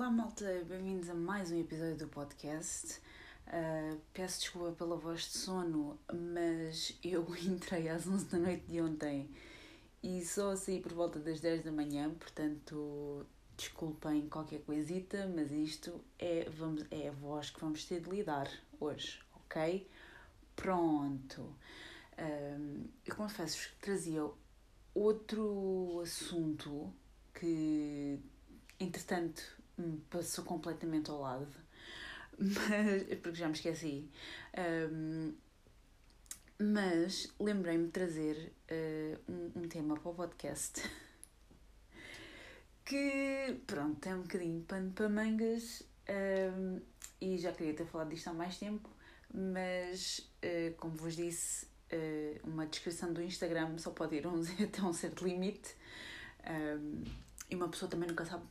[0.00, 2.98] Olá malta, bem-vindos a mais um episódio do podcast.
[3.46, 8.80] Uh, peço desculpa pela voz de sono, mas eu entrei às 11 da noite de
[8.80, 9.28] ontem
[10.02, 13.26] e só saí por volta das 10 da manhã, portanto
[13.58, 18.50] desculpem qualquer coisita, mas isto é, vamos, é a voz que vamos ter de lidar
[18.80, 19.86] hoje, ok?
[20.56, 21.54] Pronto.
[22.18, 24.26] Um, eu confesso-vos que trazia
[24.94, 26.90] outro assunto
[27.34, 28.18] que,
[28.80, 29.59] entretanto,
[30.10, 31.48] passou completamente ao lado,
[32.38, 34.08] mas, porque já me esqueci.
[34.92, 35.34] Um,
[36.58, 40.82] mas lembrei-me de trazer uh, um, um, tema para o podcast.
[42.82, 46.80] Que, pronto, tem um bocadinho pano para mangas um,
[47.20, 48.90] e já queria ter falado disto há mais tempo,
[49.32, 54.92] mas, uh, como vos disse, uh, uma descrição do Instagram só pode ir até um
[54.92, 55.76] certo limite.
[57.48, 58.42] E uma pessoa também nunca sabe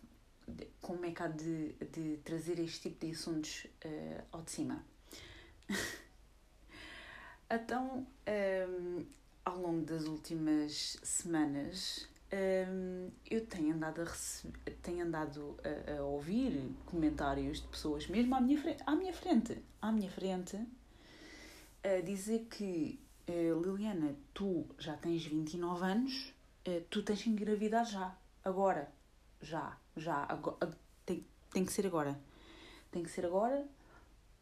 [0.82, 4.84] como é que há de, de trazer este tipo de assuntos uh, ao de cima.
[7.50, 8.08] então,
[8.68, 9.06] um,
[9.46, 14.06] ao longo das últimas semanas, um, eu tenho andado, a,
[14.82, 19.58] tenho andado a, a, ouvir comentários de pessoas, mesmo à minha frente, à minha frente,
[19.82, 20.58] à minha frente
[21.84, 26.34] a dizer que uh, Liliana, tu já tens 29 anos,
[26.68, 28.92] uh, tu tens que engravidar já, agora,
[29.42, 30.58] já já, agora,
[31.06, 32.20] tem, tem que ser agora.
[32.92, 33.68] Tem que ser agora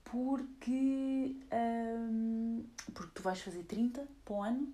[0.04, 2.64] porque, um,
[2.94, 4.74] porque tu vais fazer 30 para o ano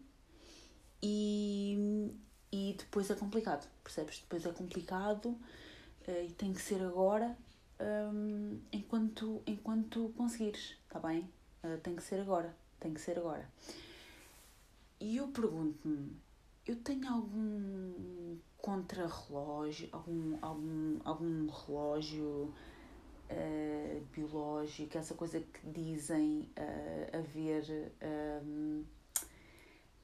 [1.01, 2.11] e,
[2.51, 4.19] e depois é complicado, percebes?
[4.19, 5.29] Depois é complicado
[6.07, 7.35] uh, e tem que ser agora
[7.79, 11.29] um, enquanto, enquanto conseguires, está bem?
[11.63, 13.49] Uh, tem que ser agora, tem que ser agora.
[14.99, 16.15] E eu pergunto-me,
[16.65, 22.53] eu tenho algum contra-relógio, algum, algum, algum relógio
[23.29, 27.91] uh, biológico, essa coisa que dizem uh, haver.
[28.41, 28.85] Um,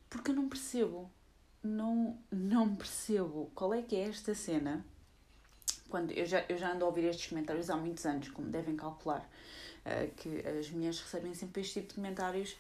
[0.10, 1.10] porque eu não percebo,
[1.64, 4.86] não, não percebo qual é que é esta cena.
[5.88, 8.76] Quando eu já, eu já ando a ouvir estes comentários há muitos anos, como devem
[8.76, 9.22] calcular,
[9.86, 12.58] uh, que as mulheres recebem sempre este tipo de comentários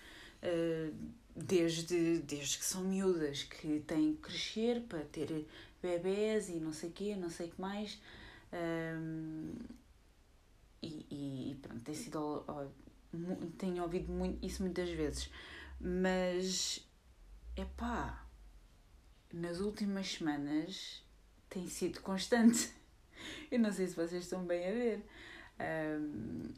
[1.35, 5.45] desde, desde que são miúdas, que têm que crescer para ter
[5.81, 8.01] bebés e não sei o quê, não sei o que mais.
[8.53, 9.53] Um,
[10.81, 12.45] e, e pronto, tem sido.
[13.57, 15.29] tenho ouvido muito, isso muitas vezes.
[15.79, 16.87] Mas,
[17.55, 18.25] é pá,
[19.33, 21.03] nas últimas semanas
[21.49, 22.71] tem sido constante.
[23.51, 25.05] Eu não sei se vocês estão bem a ver.
[25.59, 26.53] Um,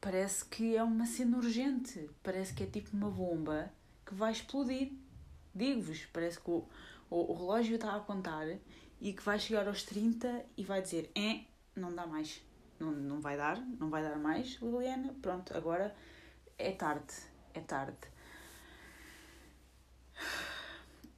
[0.00, 2.08] parece que é uma cena urgente.
[2.22, 3.72] Parece que é tipo uma bomba
[4.06, 4.92] que vai explodir.
[5.54, 6.66] Digo-vos, parece que o,
[7.10, 8.46] o, o relógio está a contar
[9.00, 12.42] e que vai chegar aos 30 e vai dizer: é, não dá mais.
[12.78, 15.14] Não, não vai dar, não vai dar mais, Liliana.
[15.20, 15.94] Pronto, agora
[16.56, 17.14] é tarde.
[17.54, 17.98] É tarde.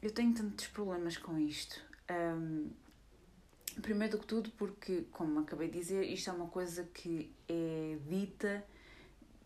[0.00, 1.80] Eu tenho tantos problemas com isto.
[2.10, 2.70] Um,
[3.82, 7.98] primeiro do que tudo, porque, como acabei de dizer, isto é uma coisa que é
[8.08, 8.64] dita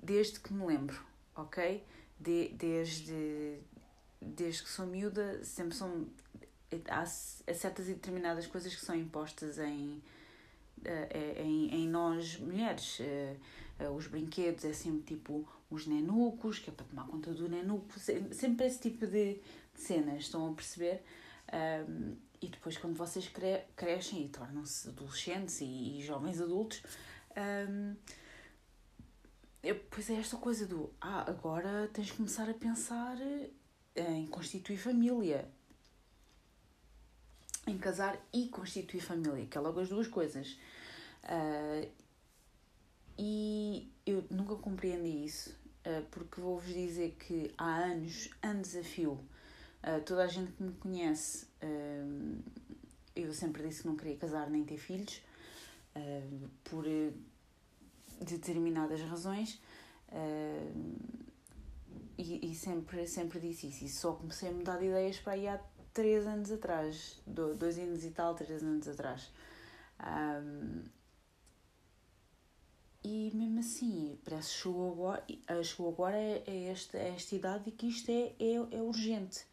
[0.03, 1.03] desde que me lembro,
[1.35, 1.85] ok?
[2.19, 3.59] De, desde,
[4.21, 6.07] desde que sou miúda, sempre são
[6.89, 10.03] há certas e determinadas coisas que são impostas em,
[10.85, 12.99] eh, eh, em, em nós mulheres.
[13.01, 13.37] Eh,
[13.97, 18.67] os brinquedos é sempre tipo os nenucos, que é para tomar conta do nenuco, sempre
[18.67, 19.41] esse tipo de,
[19.75, 21.03] cenas, estão a perceber?
[21.89, 26.83] Um, e depois, quando vocês cre crescem e tornam-se adolescentes e, e, jovens adultos,
[27.69, 27.97] um,
[29.63, 33.17] eu, pois é esta coisa do ah, agora tens de começar a pensar
[33.97, 35.51] em constituir família
[37.67, 40.59] em casar e constituir família, que é logo as duas coisas.
[41.25, 41.89] Uh,
[43.19, 45.51] e eu nunca compreendi isso,
[45.87, 50.63] uh, porque vou-vos dizer que há anos, anos a fio, uh, toda a gente que
[50.63, 51.47] me conhece,
[53.17, 55.23] eu sempre disse que não queria casar nem ter filhos,
[56.65, 56.85] por
[58.21, 59.59] determinadas razões.
[62.19, 63.85] E, e, sempre, sempre disse isso.
[63.85, 65.59] E só comecei a mudar de ideias para aí há
[65.95, 69.31] três anos atrás, dois anos e tal, três anos atrás.
[70.01, 70.83] Um,
[73.03, 75.25] e mesmo assim, parece que chegou agora,
[75.63, 79.47] chegou agora é, é esta, é esta idade e que isto é, é, é urgente.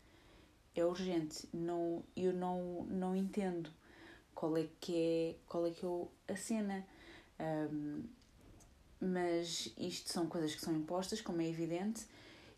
[0.76, 1.48] É urgente.
[1.54, 3.70] Não, eu não, não entendo
[4.34, 6.88] qual é que é, qual é, que é a cena.
[7.40, 8.04] Um,
[9.00, 12.06] mas isto são coisas que são impostas, como é evidente,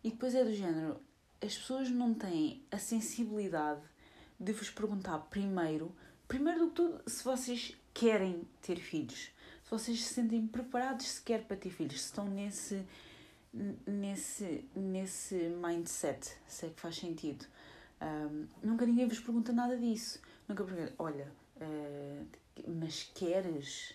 [0.04, 1.00] e depois é do género,
[1.44, 3.82] as pessoas não têm a sensibilidade
[4.40, 5.94] de vos perguntar primeiro,
[6.28, 9.32] primeiro do que tudo, se vocês querem ter filhos.
[9.64, 12.86] Se vocês se sentem preparados sequer para ter filhos, se estão nesse,
[13.86, 17.46] nesse, nesse mindset, se é que faz sentido.
[18.02, 20.22] Um, nunca ninguém vos pergunta nada disso.
[20.48, 22.28] Nunca pergunta, olha, uh,
[22.68, 23.94] mas queres?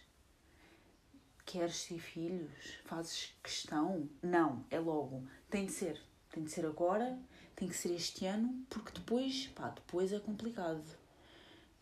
[1.45, 2.79] Queres ter filhos?
[2.85, 4.09] Fazes questão?
[4.23, 5.27] Não, é logo.
[5.51, 6.01] Tem de ser.
[6.31, 7.19] Tem de ser agora,
[7.59, 10.85] tem que ser este ano, porque depois, pá, depois é complicado.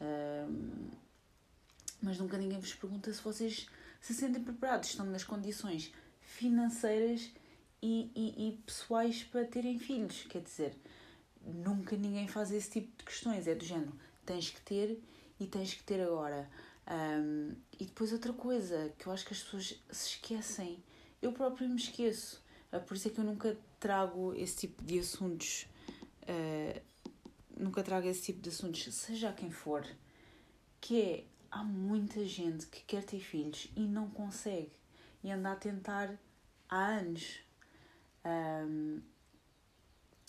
[0.01, 0.89] Um,
[2.01, 3.69] mas nunca ninguém vos pergunta se vocês
[4.01, 5.93] se sentem preparados, estão nas condições
[6.23, 7.31] financeiras
[7.83, 10.23] e, e, e pessoais para terem filhos.
[10.31, 10.75] Quer dizer,
[11.45, 13.47] nunca ninguém faz esse tipo de questões.
[13.47, 13.93] É do género,
[14.25, 14.99] tens que ter
[15.39, 16.49] e tens que ter agora.
[16.89, 20.83] Um, e depois outra coisa que eu acho que as pessoas se esquecem,
[21.21, 22.43] eu próprio me esqueço.
[22.77, 25.67] Uh, por isso é que eu nunca trago esse tipo de assuntos.
[26.23, 26.81] Uh,
[27.57, 29.87] nunca trago esse tipo de assuntos, seja quem for.
[30.81, 34.73] Que é, há muita gente que quer ter filhos e não consegue.
[35.23, 36.19] E anda a tentar
[36.69, 37.41] há anos.
[38.25, 39.01] Um,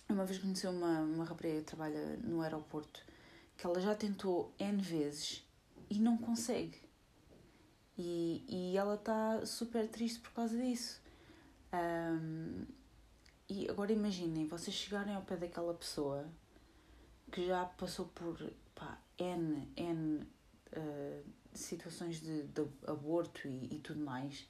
[0.09, 3.03] uma vez conheci uma, uma rapariga que trabalha no aeroporto
[3.57, 5.43] que ela já tentou N vezes
[5.89, 6.77] e não consegue.
[7.97, 11.01] E, e ela está super triste por causa disso.
[11.73, 12.65] Um,
[13.49, 16.29] e agora imaginem, vocês chegarem ao pé daquela pessoa
[17.31, 18.37] que já passou por
[18.75, 24.47] pá, N, N uh, situações de, de aborto e, e tudo mais,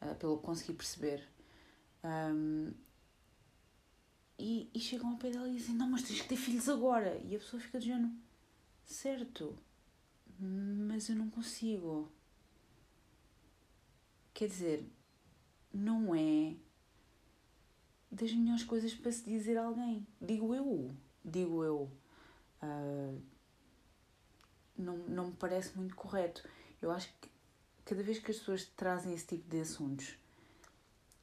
[0.00, 1.28] uh, pelo que consegui perceber.
[2.04, 2.72] Um,
[4.38, 7.16] e, e chegam ao pé dela e dizem: Não, mas tens que ter filhos agora.
[7.24, 8.10] E a pessoa fica dizendo:
[8.84, 9.56] Certo,
[10.38, 12.10] mas eu não consigo.
[14.34, 14.90] Quer dizer,
[15.72, 16.54] não é
[18.10, 20.06] das melhores coisas para se dizer a alguém.
[20.20, 20.94] Digo eu.
[21.24, 21.90] Digo eu.
[22.62, 23.20] Uh,
[24.76, 26.46] não, não me parece muito correto.
[26.80, 27.30] Eu acho que
[27.84, 30.14] cada vez que as pessoas trazem esse tipo de assuntos,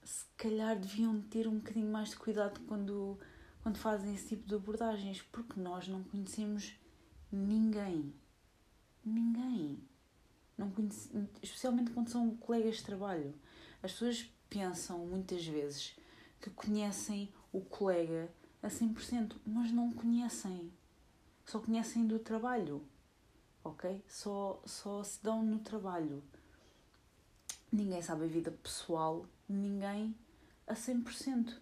[0.03, 3.19] se calhar deviam ter um bocadinho mais de cuidado quando,
[3.61, 6.73] quando fazem esse tipo de abordagens, porque nós não conhecemos
[7.31, 8.13] ninguém.
[9.05, 9.79] Ninguém.
[10.57, 11.09] Não conhece,
[11.41, 13.33] especialmente quando são colegas de trabalho.
[13.81, 15.95] As pessoas pensam muitas vezes
[16.41, 18.29] que conhecem o colega
[18.61, 20.71] a 100%, mas não conhecem.
[21.45, 22.83] Só conhecem do trabalho.
[23.63, 24.03] Ok?
[24.07, 26.23] Só, só se dão no trabalho.
[27.71, 30.15] Ninguém sabe a vida pessoal, ninguém
[30.65, 31.55] a 100%.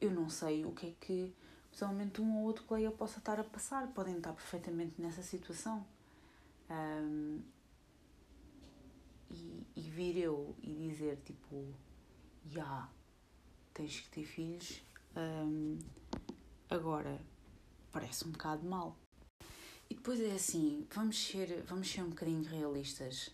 [0.00, 1.34] Eu não sei o que é que,
[1.70, 3.86] pessoalmente, um ou outro colega possa estar a passar.
[3.88, 5.86] Podem estar perfeitamente nessa situação.
[6.70, 7.40] Um,
[9.30, 11.74] e vir eu e dizer, tipo,
[12.46, 12.92] já, yeah,
[13.74, 14.82] tens que ter filhos,
[15.16, 15.78] um,
[16.68, 17.20] agora
[17.92, 18.96] parece um bocado mal.
[19.88, 23.30] E depois é assim, vamos ser, vamos ser um bocadinho realistas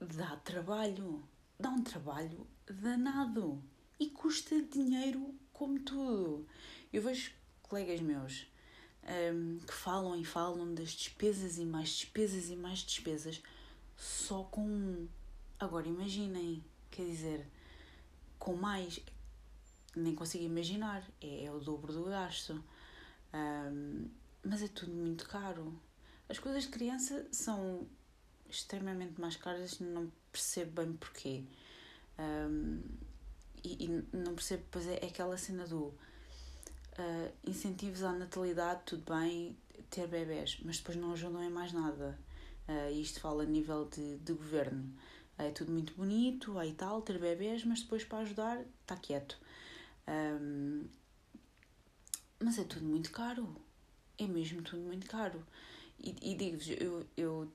[0.00, 1.22] dá trabalho,
[1.58, 3.62] dá um trabalho danado
[3.98, 6.46] e custa dinheiro como tudo.
[6.92, 7.32] Eu vejo
[7.62, 8.46] colegas meus
[9.34, 13.42] um, que falam e falam das despesas e mais despesas e mais despesas
[13.96, 15.08] só com um.
[15.60, 17.46] Agora imaginem, quer dizer,
[18.38, 18.98] com mais,
[19.94, 22.64] nem consigo imaginar, é, é o dobro do gasto.
[23.34, 24.08] Um,
[24.42, 25.78] mas é tudo muito caro.
[26.30, 27.86] As coisas de criança são
[28.48, 31.44] extremamente mais caras, não percebo bem porquê.
[32.18, 32.80] Um,
[33.62, 39.04] e, e, não percebo, pois é, é aquela cena do uh, incentivos à natalidade, tudo
[39.12, 39.56] bem,
[39.90, 42.18] ter bebés, mas depois não ajudam em mais nada.
[42.66, 44.90] Uh, isto fala a nível de, de governo.
[45.40, 49.38] Uh, é tudo muito bonito, aí tal, ter bebés, mas depois para ajudar está quieto.
[50.06, 50.84] Um,
[52.38, 53.54] mas é tudo muito caro.
[54.18, 55.44] É mesmo tudo muito caro.
[55.98, 57.52] E, e digo-vos, eu, eu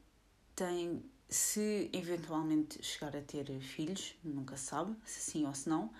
[0.55, 5.91] tem, se eventualmente chegar a ter filhos, nunca se sabe, se sim ou se não,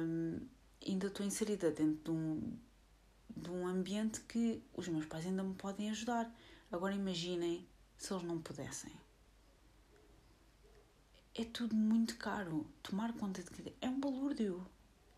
[0.00, 0.40] um,
[0.86, 2.58] ainda estou inserida dentro de um,
[3.36, 6.32] de um ambiente que os meus pais ainda me podem ajudar.
[6.70, 8.92] Agora imaginem se eles não pudessem.
[11.34, 12.66] É tudo muito caro.
[12.82, 14.64] Tomar conta de é um balúrdio.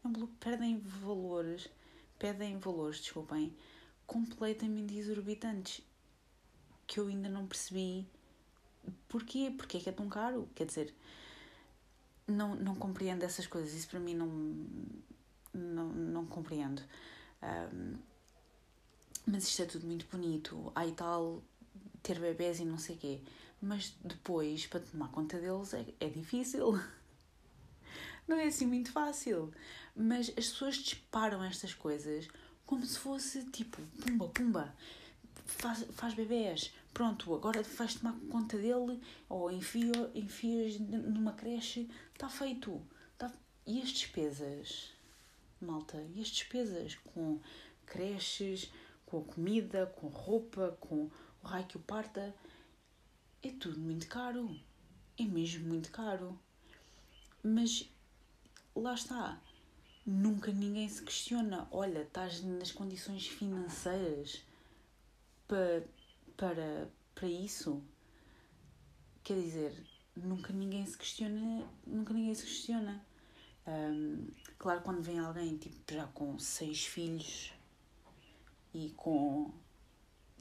[0.02, 0.36] É um balúrdio.
[0.40, 1.68] Perdem valores,
[2.18, 3.54] pedem valores, desculpem,
[4.06, 5.82] completamente exorbitantes
[6.86, 8.06] que eu ainda não percebi
[9.08, 9.52] porquê?
[9.56, 10.48] Porquê é que é tão caro?
[10.54, 10.94] Quer dizer,
[12.26, 13.74] não, não compreendo essas coisas.
[13.74, 14.28] Isso para mim não,
[15.52, 16.82] não, não compreendo.
[17.42, 17.94] Um,
[19.26, 20.72] mas isto é tudo muito bonito.
[20.74, 21.42] Aí tal,
[22.02, 23.20] ter bebés e não sei o quê.
[23.60, 26.72] Mas depois, para tomar conta deles, é, é difícil.
[28.28, 29.52] Não é assim muito fácil.
[29.94, 32.28] Mas as pessoas disparam estas coisas
[32.66, 34.74] como se fosse tipo, pumba, pumba,
[35.46, 42.28] faz, faz bebés, pronto, agora vais tomar conta dele ou enfia, enfias numa creche, está
[42.28, 42.82] feito.
[43.16, 43.32] Tá...
[43.66, 44.92] E as despesas,
[45.60, 47.40] malta, e as despesas com
[47.86, 48.70] creches,
[49.06, 51.08] com a comida, com roupa, com
[51.42, 52.34] o raio que o parta,
[53.48, 54.58] é tudo muito caro.
[55.18, 56.38] É mesmo muito caro.
[57.42, 57.88] Mas
[58.74, 59.40] lá está.
[60.04, 61.66] Nunca ninguém se questiona.
[61.70, 64.42] Olha, estás nas condições financeiras
[65.48, 65.84] para,
[66.36, 67.82] para, para isso?
[69.22, 69.86] Quer dizer,
[70.16, 71.66] nunca ninguém se questiona.
[71.86, 73.04] Nunca ninguém se questiona.
[73.66, 77.52] Um, claro, quando vem alguém tipo, já com seis filhos
[78.72, 79.52] e com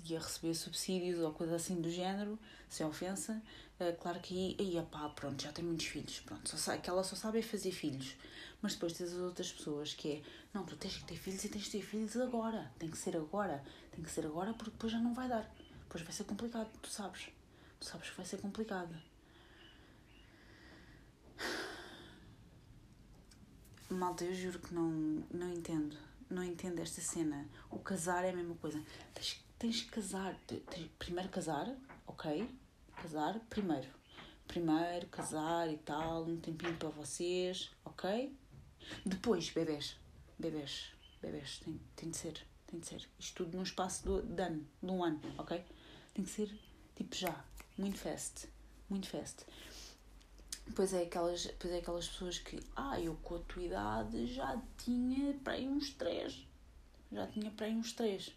[0.05, 2.37] e a receber subsídios ou coisa assim do género,
[2.69, 3.41] sem ofensa,
[3.79, 7.15] uh, claro que aí, aí pá, pronto, já tem muitos filhos, pronto, só ela só
[7.15, 8.15] sabe é fazer filhos.
[8.61, 10.21] Mas depois tens as outras pessoas que é,
[10.53, 13.15] não, tu tens que ter filhos e tens que ter filhos agora, tem que ser
[13.15, 16.69] agora, tem que ser agora porque depois já não vai dar, depois vai ser complicado,
[16.81, 17.29] tu sabes,
[17.79, 18.95] tu sabes que vai ser complicado.
[23.89, 24.89] Malta, eu juro que não,
[25.31, 25.95] não entendo,
[26.29, 27.47] não entendo esta cena.
[27.69, 28.81] O casar é a mesma coisa.
[29.13, 30.37] Tens, tens que casar,
[30.99, 31.75] primeiro casar,
[32.07, 32.49] ok?
[32.95, 33.87] Casar primeiro.
[34.47, 38.35] Primeiro casar e tal, um tempinho para vocês, ok?
[39.05, 39.97] Depois, bebês.
[40.37, 40.91] Bebês.
[41.21, 41.59] Bebês.
[41.59, 42.45] Tem, tem de ser.
[42.67, 43.09] Tem de ser.
[43.17, 45.63] Isto tudo num espaço de, de ano, de um ano, ok?
[46.13, 46.53] Tem que ser
[46.95, 47.43] tipo já.
[47.77, 48.47] Muito fast.
[48.89, 49.45] Muito fast.
[50.75, 54.59] Pois é, aquelas, pois é aquelas pessoas que, ah, eu com a tua idade já
[54.77, 56.45] tinha para aí uns três.
[57.11, 58.33] Já tinha para aí uns três.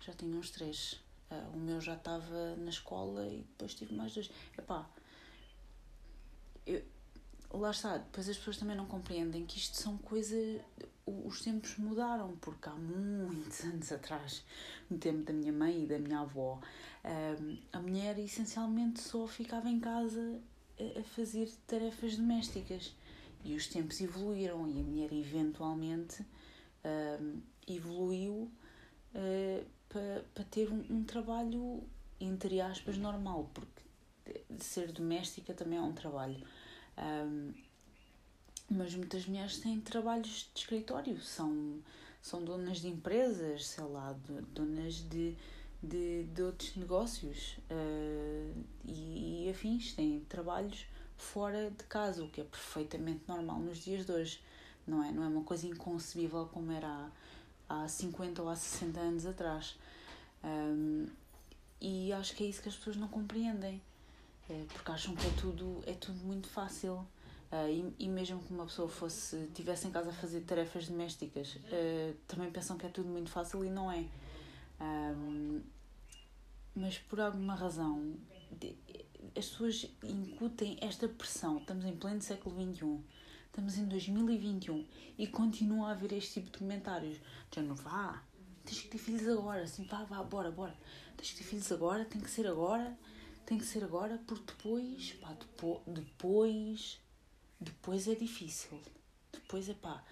[0.00, 1.00] Já tinha uns três.
[1.30, 4.30] Uh, o meu já estava na escola e depois tive mais dois.
[4.56, 4.88] Epá,
[6.66, 6.82] eu,
[7.52, 10.60] lá está, depois as pessoas também não compreendem que isto são coisas.
[11.06, 14.44] Os tempos mudaram, porque há muitos anos atrás,
[14.90, 16.60] no tempo da minha mãe e da minha avó,
[17.04, 20.40] um, a mulher essencialmente só ficava em casa
[20.98, 22.94] a fazer tarefas domésticas.
[23.44, 26.24] E os tempos evoluíram e a mulher eventualmente
[26.84, 28.50] um, evoluiu
[29.96, 31.82] para pa ter um, um trabalho,
[32.20, 33.82] entre aspas, normal, porque
[34.58, 36.44] ser doméstica também é um trabalho.
[36.98, 37.54] Um,
[38.68, 41.78] mas muitas mulheres têm trabalhos de escritório, são,
[42.20, 44.14] são donas de empresas, sei lá,
[44.52, 45.34] donas de,
[45.82, 50.84] de, de outros negócios uh, e, e afins, têm trabalhos
[51.16, 54.42] fora de casa, o que é perfeitamente normal nos dias de hoje,
[54.86, 55.10] não é?
[55.10, 57.10] Não é uma coisa inconcebível como era há,
[57.68, 59.76] há 50 ou há 60 anos atrás.
[60.44, 61.06] Um,
[61.80, 63.80] e acho que é isso que as pessoas não compreendem,
[64.48, 67.06] é, porque acham que é tudo, é tudo muito fácil.
[67.52, 71.54] Uh, e, e mesmo que uma pessoa fosse tivesse em casa a fazer tarefas domésticas,
[71.54, 74.04] uh, também pensam que é tudo muito fácil e não é.
[74.80, 75.62] Um,
[76.74, 78.14] mas por alguma razão
[79.36, 81.58] as pessoas incutem esta pressão.
[81.58, 83.00] Estamos em pleno século XXI,
[83.56, 84.86] estamos em 2021
[85.16, 87.18] e continua a haver este tipo de comentários.
[87.50, 88.22] Já não vá,
[88.62, 90.76] tens que ter filhos agora, assim, vá, vá, bora, bora.
[91.16, 92.94] Tens que ter filhos agora, tem que ser agora,
[93.46, 95.34] tem que ser agora, porque depois, pá,
[95.86, 97.00] depois,
[97.58, 98.78] depois, é difícil.
[99.32, 100.04] Depois é pá,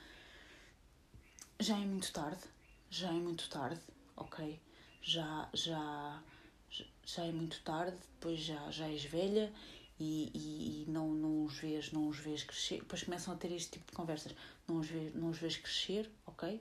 [1.60, 2.44] já é muito tarde,
[2.88, 3.82] já é muito tarde,
[4.16, 4.58] ok?
[5.02, 6.22] Já, já,
[7.04, 9.52] já é muito tarde, depois já, já és velha
[9.98, 12.78] e, e, e, não, não os vês, não os vês crescer.
[12.80, 14.34] Depois começam a ter este tipo de conversas.
[14.66, 16.60] Não os vês, não os vês crescer, ok?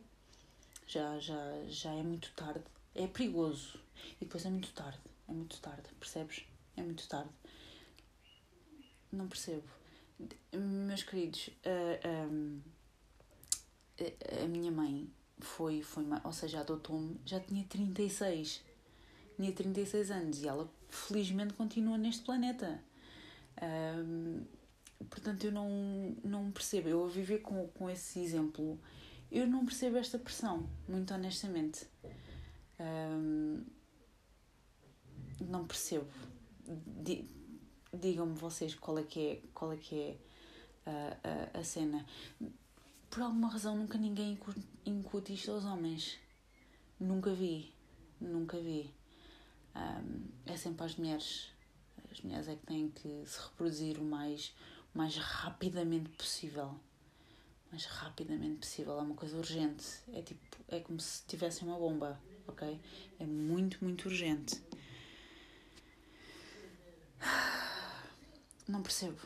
[0.88, 2.64] Já, já, já é muito tarde.
[2.94, 3.80] É perigoso.
[4.22, 5.00] E depois é muito tarde.
[5.28, 6.46] É muito tarde, percebes?
[6.78, 7.30] É muito tarde.
[9.12, 9.68] Não percebo.
[10.54, 12.00] Meus queridos, a,
[14.00, 15.10] a, a minha mãe
[15.40, 18.62] foi, foi, ou seja, adotou-me, já tinha 36
[19.36, 22.82] tinha 36 anos e ela felizmente continua neste planeta.
[23.64, 24.46] Um,
[25.10, 26.90] portanto, eu não, não percebo.
[26.90, 28.80] Eu a viver com, com esse exemplo,
[29.32, 31.88] eu não percebo esta pressão, muito honestamente.
[32.80, 33.64] Um,
[35.42, 36.08] não percebo.
[37.94, 40.18] Digam-me vocês qual é que é, qual é, que é
[40.86, 42.06] a, a, a cena.
[43.10, 44.40] Por alguma razão nunca ninguém
[44.86, 46.18] incute isto aos homens.
[47.00, 47.74] Nunca vi.
[48.20, 48.90] Nunca vi
[49.76, 51.50] um, é sempre às mulheres.
[52.14, 54.54] As mulheres é que têm que se reproduzir o mais,
[54.94, 56.66] mais rapidamente possível.
[56.66, 59.00] O mais rapidamente possível.
[59.00, 59.84] É uma coisa urgente.
[60.14, 62.80] É tipo, é como se tivessem uma bomba, ok?
[63.20, 64.62] É muito, muito urgente.
[68.68, 69.20] Não percebo.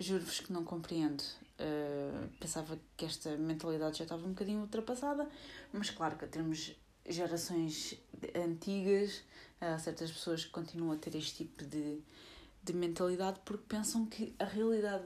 [0.00, 1.22] Juro-vos que não compreendo.
[1.60, 5.28] Uh, pensava que esta mentalidade já estava um bocadinho ultrapassada,
[5.72, 6.76] mas claro que temos
[7.08, 7.94] gerações
[8.34, 9.22] antigas,
[9.60, 12.00] há certas pessoas que continuam a ter este tipo de,
[12.62, 15.04] de mentalidade porque pensam que a realidade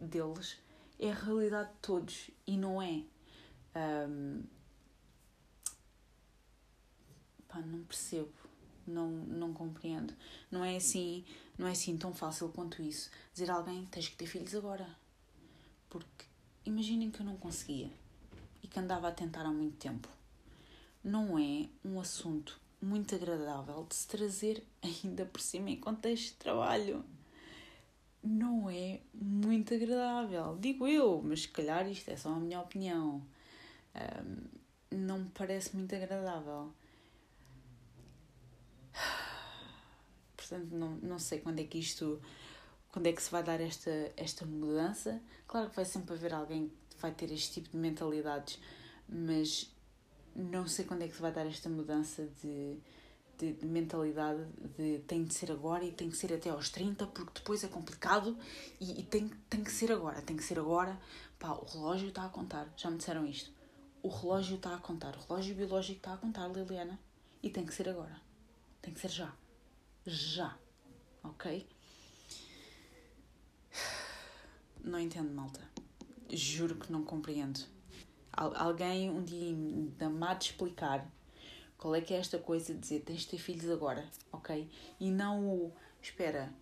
[0.00, 0.58] deles
[0.98, 3.02] é a realidade de todos e não é.
[3.76, 4.42] Um,
[7.48, 8.32] pá, não percebo,
[8.86, 10.14] não, não compreendo.
[10.50, 11.24] Não é assim,
[11.58, 13.10] não é assim tão fácil quanto isso.
[13.32, 14.88] Dizer a alguém tens que ter filhos agora.
[15.88, 16.24] Porque
[16.64, 17.90] imaginem que eu não conseguia
[18.62, 20.08] e que andava a tentar há muito tempo.
[21.04, 26.38] Não é um assunto muito agradável de se trazer ainda por cima em contexto de
[26.38, 27.04] trabalho.
[28.22, 33.22] Não é muito agradável, digo eu, mas se calhar isto é só a minha opinião.
[33.94, 36.72] Um, não me parece muito agradável.
[40.34, 42.20] Portanto, não, não sei quando é que isto.
[42.90, 45.20] Quando é que se vai dar esta, esta mudança?
[45.46, 48.58] Claro que vai sempre haver alguém que vai ter este tipo de mentalidades,
[49.08, 49.73] mas
[50.34, 52.76] não sei quando é que se vai dar esta mudança de,
[53.38, 54.44] de, de, mentalidade
[54.76, 57.68] de tem de ser agora e tem que ser até aos 30 porque depois é
[57.68, 58.36] complicado
[58.80, 60.98] e, e, tem, tem que ser agora, tem que ser agora.
[61.38, 63.52] Pá, o relógio está a contar, já me disseram isto.
[64.02, 66.98] O relógio está a contar, o relógio biológico está a contar, Liliana,
[67.42, 68.20] e tem que ser agora.
[68.82, 69.32] Tem que ser já.
[70.04, 70.58] Já.
[71.22, 71.66] Ok?
[74.82, 75.60] Não entendo, malta.
[76.28, 77.60] Juro que não compreendo
[78.36, 81.10] alguém um dia me há de explicar
[81.76, 84.68] qual é que é esta coisa de dizer tens de ter filhos agora, ok?
[84.98, 85.72] E não o
[86.02, 86.52] espera,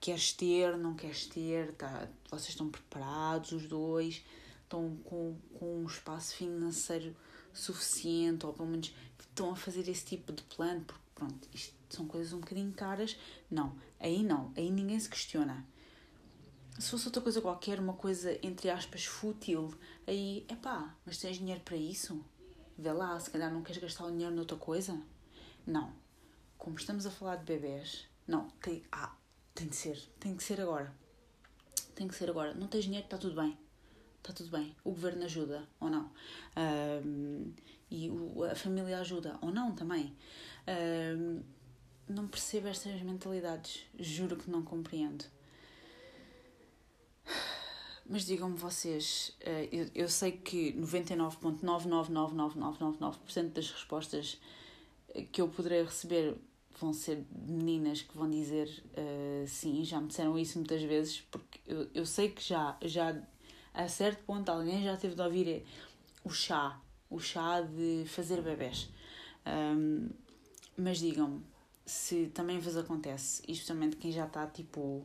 [0.00, 4.24] queres ter, não queres ter, tá, vocês estão preparados os dois,
[4.62, 7.16] estão com, com um espaço financeiro
[7.52, 12.06] suficiente, ou pelo menos estão a fazer esse tipo de plano, porque pronto, isto são
[12.06, 13.16] coisas um bocadinho caras.
[13.50, 15.66] Não, aí não, aí ninguém se questiona
[16.78, 19.74] se fosse outra coisa qualquer, uma coisa entre aspas fútil,
[20.06, 22.24] aí, é pá, mas tens dinheiro para isso?
[22.76, 25.00] Vê lá, se calhar não queres gastar o dinheiro noutra coisa?
[25.66, 25.92] Não.
[26.56, 29.14] Como estamos a falar de bebés, não, tem, ah,
[29.54, 30.94] tem de ser, tem que ser agora.
[31.94, 32.54] Tem que ser agora.
[32.54, 33.58] Não tens dinheiro, está tudo bem.
[34.18, 34.76] Está tudo bem.
[34.84, 36.12] O governo ajuda, ou não.
[37.04, 37.52] Um,
[37.90, 40.14] e o, a família ajuda, ou não também.
[40.68, 41.42] Um,
[42.08, 43.84] não percebo estas mentalidades.
[43.98, 45.24] Juro que não compreendo.
[48.08, 54.40] Mas digam-me vocês, eh, eu, sei que 99,999999% das respostas
[55.14, 56.34] eh, que eu poderei receber
[56.80, 61.60] vão ser meninas que vão dizer uh, sim, já me disseram isso muitas vezes, porque
[61.92, 63.20] eu, sei que já, já
[63.74, 65.66] a certo ponto alguém já teve de ouvir
[66.24, 68.88] o chá, o chá de fazer bebés.
[70.76, 71.42] Mas digam-me
[71.84, 75.04] se também vos acontece, especialmente quem já está tipo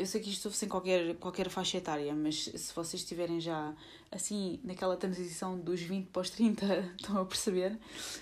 [0.00, 3.74] eu sei que isto ouve sem qualquer, qualquer faixa etária, mas se vocês estiverem já
[4.10, 7.78] assim naquela transição dos 20 para os 30, estão a perceber,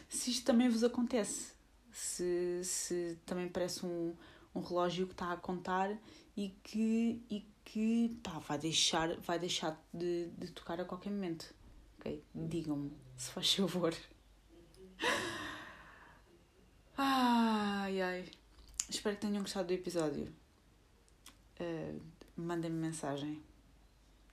[0.08, 1.52] se isto também vos acontece,
[1.92, 4.12] se, se também parece um,
[4.52, 5.96] um relógio que está a contar
[6.36, 11.54] e que, e que pá, vai deixar, vai deixar de, de tocar a qualquer momento.
[12.00, 12.24] Okay?
[12.34, 13.94] Digam-me, se faz favor.
[17.00, 18.24] Ai ai.
[18.90, 20.34] Espero que tenham gostado do episódio
[21.60, 22.00] uh,
[22.36, 23.42] mandem-me mensagem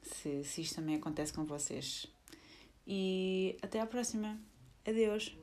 [0.02, 2.08] se, se isto também acontece com vocês.
[2.88, 4.40] E até à próxima.
[4.88, 5.36] Adeus.